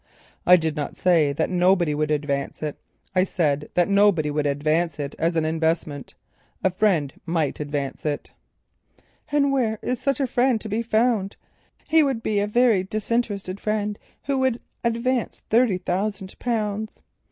[0.47, 2.75] "I did not say that nobody will advance it;
[3.15, 8.31] I said that nobody would advance it as an investment—a friend might advance it."
[9.31, 11.35] "And where is such a friend to be found?
[11.87, 17.01] He must be a very disinterested friend who would advance thirty thousand pounds."